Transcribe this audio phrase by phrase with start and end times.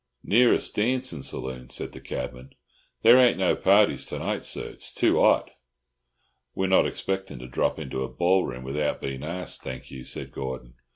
[0.23, 2.55] "Nearest darncin' saloon," said the cabman.
[3.03, 5.51] "There ain't no parties to night, sir; it's too 'ot."
[6.55, 10.73] "We're not expecting to drop into a ballroom without being asked, thank you," said Gordon.